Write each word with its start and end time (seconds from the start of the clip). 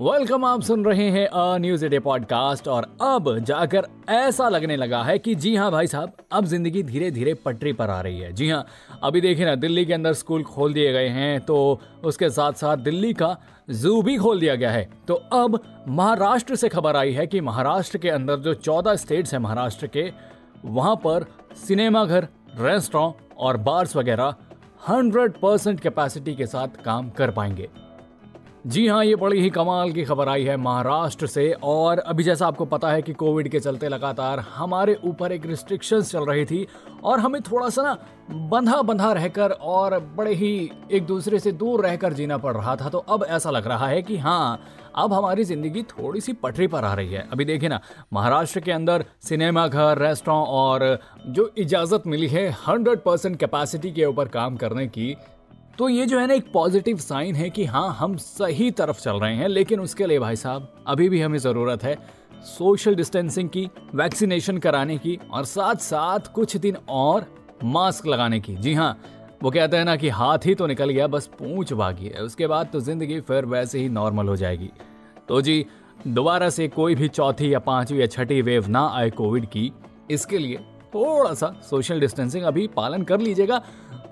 Welcome 0.00 0.44
आप 0.44 0.60
सुन 0.62 0.84
रहे 0.84 1.08
हैं 1.10 1.26
अ 1.26 1.56
न्यूज़ 1.58 1.84
डे 1.86 1.98
पॉडकास्ट 1.98 2.68
और 2.68 2.82
अब 3.02 3.38
जाकर 3.38 3.86
ऐसा 4.08 4.48
लगने 4.48 4.76
लगा 4.76 5.02
है 5.02 5.18
कि 5.18 5.34
जी 5.34 5.54
हाँ 5.56 5.70
भाई 5.72 5.86
साहब, 5.86 6.12
अब 6.32 6.44
ज़िंदगी 6.44 6.82
धीरे 6.82 7.10
धीरे 7.10 7.32
पटरी 7.34 7.72
पर 7.72 7.90
आ 7.90 8.00
रही 8.00 8.20
है। 8.20 8.32
जी 8.32 8.48
हाँ 8.50 8.64
अभी 9.02 9.20
देखिए 9.20 9.46
ना, 9.46 9.54
दिल्ली 9.54 9.84
के 9.86 9.92
अंदर 9.92 10.12
स्कूल 10.12 10.42
खोल 10.44 10.74
दिए 10.74 10.92
गए 10.92 11.08
हैं 11.08 11.40
तो 11.40 11.80
उसके 12.04 12.28
साथ 12.30 12.52
साथ 12.52 12.76
दिल्ली 12.76 13.12
का 13.12 13.36
जू 13.70 14.00
भी 14.02 14.16
खोल 14.18 14.40
दिया 14.40 14.54
गया 14.54 14.70
है। 14.70 14.88
तो 15.08 15.14
अब 15.14 15.58
महाराष्ट्र 15.88 16.56
से 16.56 16.68
खबर 16.68 16.96
आई 16.96 17.12
है 17.12 17.26
कि 17.26 17.40
महाराष्ट्र 17.40 17.98
के 17.98 18.10
अंदर 18.10 18.38
जो 18.38 18.54
चौदह 18.54 18.96
स्टेट्स 18.96 19.32
हैं 19.32 19.40
महाराष्ट्र 19.40 19.86
के, 19.86 20.10
वहाँ 20.64 20.94
पर 20.96 21.26
सिनेमाघर 21.66 22.28
रेस्टोरेंट 22.60 23.36
और 23.38 23.56
बार्स 23.66 23.96
वगैरह 23.96 24.34
हंड्रेड 24.88 25.40
परसेंट 25.42 25.80
कैपेसिटी 25.80 26.34
के 26.34 26.46
साथ 26.46 26.82
काम 26.84 27.10
कर 27.10 27.30
पाएँगे। 27.30 27.68
जी 28.66 28.86
हाँ 28.88 29.04
ये 29.04 29.16
बड़ी 29.16 29.40
ही 29.40 29.50
कमाल 29.50 29.92
की 29.92 30.04
खबर 30.04 30.28
आई 30.28 30.44
है 30.44 30.56
महाराष्ट्र 30.56 31.26
से। 31.26 31.50
और 31.62 31.98
अभी 31.98 32.22
जैसा 32.22 32.46
आपको 32.46 32.64
पता 32.64 32.90
है 32.90 33.02
कि 33.02 33.12
कोविड 33.12 33.48
के 33.48 33.60
चलते 33.60 33.88
लगातार 33.88 34.38
हमारे 34.54 34.96
ऊपर 35.04 35.32
एक 35.32 35.46
रिस्ट्रिक्शंस 35.46 36.10
चल 36.12 36.24
रही 36.24 36.44
थी 36.44 36.66
और 37.04 37.20
हमें 37.20 37.40
थोड़ा 37.42 37.68
सा 37.68 37.82
ना 37.82 37.96
बंधा 38.30 38.80
बंधा 38.82 39.12
रहकर 39.12 39.50
और 39.50 39.98
बड़े 40.16 40.34
ही 40.34 40.70
एक 40.92 41.06
दूसरे 41.06 41.38
से 41.38 41.52
दूर 41.52 41.84
रहकर 41.86 42.12
जीना 42.12 42.38
पड़ 42.38 42.56
रहा 42.56 42.76
था। 42.76 42.88
तो 42.88 42.98
अब 42.98 43.24
ऐसा 43.28 43.50
लग 43.50 43.66
रहा 43.66 43.86
है 43.86 44.02
कि 44.02 44.16
हाँ 44.16 44.60
अब 44.96 45.12
हमारी 45.12 45.44
ज़िंदगी 45.44 45.82
थोड़ी 45.82 46.20
सी 46.20 46.32
पटरी 46.32 46.66
पर 46.66 46.84
आ 46.84 46.92
रही 46.94 47.12
है। 47.12 47.26
अभी 47.32 47.44
देखिए 47.44 47.68
ना, 47.68 47.80
महाराष्ट्र 48.12 48.60
के 48.60 48.72
अंदर 48.72 49.04
सिनेमा 49.22 49.66
घर 49.68 49.98
रेस्टोरेंट 49.98 50.46
और 50.48 50.98
जो 51.26 51.50
इजाज़त 51.58 52.06
मिली 52.06 52.28
है 52.28 52.48
हंड्रेड 52.66 52.98
परसेंट 52.98 53.38
कैपेसिटी 53.40 53.92
के 53.92 54.04
ऊपर 54.04 54.28
काम 54.28 54.56
करने 54.56 54.86
की 54.88 55.14
तो 55.78 55.88
ये 55.88 56.04
जो 56.06 56.18
है 56.18 56.26
ना 56.26 56.34
एक 56.34 56.50
पॉजिटिव 56.52 56.96
साइन 56.96 57.34
है 57.34 57.48
कि 57.50 57.64
हाँ 57.64 57.92
हम 57.98 58.16
सही 58.16 58.70
तरफ़ 58.70 59.00
चल 59.00 59.16
रहे 59.16 59.34
हैं, 59.34 59.48
लेकिन 59.48 59.80
उसके 59.80 60.06
लिए 60.06 60.18
भाई 60.18 60.36
साहब, 60.36 60.72
अभी 60.86 61.08
भी 61.08 61.20
हमें 61.20 61.38
ज़रूरत 61.38 61.84
है 61.84 61.96
सोशल 62.46 62.94
डिस्टेंसिंग 62.94 63.48
की 63.48 63.68
वैक्सीनेशन 63.94 64.58
कराने 64.58 64.96
की, 64.98 65.18
और 65.32 65.44
साथ 65.44 65.74
साथ 65.76 66.32
कुछ 66.34 66.56
दिन 66.56 66.76
और 66.88 67.26
मास्क 67.64 68.06
लगाने 68.06 68.40
की। 68.40 68.56
जी 68.56 68.74
हाँ 68.74 68.98
वो 69.42 69.50
कहते 69.50 69.76
हैं 69.76 69.84
ना 69.84 69.96
कि 69.96 70.08
हाथ 70.08 70.46
ही 70.46 70.54
तो 70.54 70.66
निकल 70.66 70.90
गया, 70.90 71.06
बस 71.06 71.26
पूंछ 71.38 71.72
भागी 71.72 72.06
है। 72.06 72.22
उसके 72.22 72.46
बाद 72.46 72.70
तो 72.72 72.80
ज़िंदगी 72.80 73.20
फिर 73.20 73.44
वैसे 73.46 73.78
ही 73.78 73.88
नॉर्मल 73.88 74.28
हो 74.28 74.36
जाएगी। 74.36 74.70
तो 75.28 75.40
जी, 75.40 75.64
दोबारा 76.06 76.48
से 76.50 76.68
कोई 76.68 76.94
भी 76.94 77.08
चौथी 77.08 77.52
या 77.54 77.58
पांचवी 77.60 78.00
या 78.00 78.06
छठी 78.06 78.40
वेव 78.42 78.68
ना 78.68 78.86
आए 78.88 79.10
कोविड 79.10 79.46
की, 79.46 79.72
इसके 80.10 80.38
लिए 80.38 80.58
थोड़ा 80.94 81.32
सा 81.34 81.54
सोशल 81.70 82.00
डिस्टेंसिंग 82.00 82.44
अभी 82.44 82.66
पालन 82.66 83.02
कर 83.02 83.20
लीजिएगा। 83.20 83.62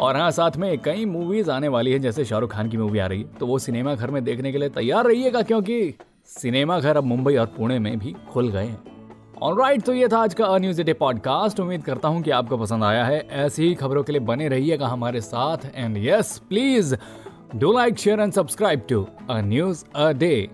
और 0.00 0.16
हाँ 0.16 0.30
साथ 0.30 0.56
में 0.56 0.78
कई 0.78 1.04
मूवीज़ 1.04 1.50
आने 1.50 1.68
वाली 1.68 1.92
है, 1.92 1.98
जैसे 1.98 2.24
शाहरुख 2.24 2.52
खान 2.52 2.68
की 2.68 2.76
मूवी 2.76 2.98
आ 2.98 3.06
रही। 3.06 3.20
है 3.20 3.34
तो 3.40 3.46
वो 3.46 3.58
सिनेमा 3.58 3.94
घर 3.94 4.10
में 4.10 4.22
देखने 4.24 4.52
के 4.52 4.58
लिए 4.58 4.68
तैयार 4.70 5.06
रहिएगा, 5.06 5.42
क्योंकि 5.42 5.94
सिनेमा 6.28 6.78
घर 6.80 6.96
अब 6.96 7.04
मुंबई 7.04 7.36
और 7.36 7.46
पुणे 7.48 7.78
में 7.78 7.98
भी 7.98 8.14
खुल 8.32 8.48
गए 8.48 8.64
हैं। 8.64 8.82
और 9.42 9.58
राइट 9.60 9.82
तो 9.82 9.94
ये 9.94 10.08
था 10.08 10.18
आज 10.18 10.34
का 10.34 10.56
न्यूज़ 10.58 10.82
डे 10.82 10.92
पॉडकास्ट 10.92 11.60
उम्मीद 11.60 11.82
करता 11.84 12.08
हूँ 12.08 12.22
कि 12.22 12.30
आपको 12.30 12.56
पसंद 12.56 12.84
आया 12.84 13.04
है। 13.04 13.20
ऐसी 13.30 13.66
ही 13.68 13.74
खबरों 13.74 14.02
के 14.02 14.12
लिए 14.12 14.20
बने 14.22 14.48
रहिएगा 14.48 14.88
हमारे 14.88 15.20
साथ। 15.20 15.70
And 15.74 15.96
yes 15.98 16.36
please 16.48 16.94
do 17.56 17.72
like 17.72 17.98
share 17.98 18.20
and 18.20 18.32
subscribe 18.32 18.82
to 18.88 19.06
a 19.30 19.40
news 19.40 19.84
a 19.96 20.10
day 20.12 20.48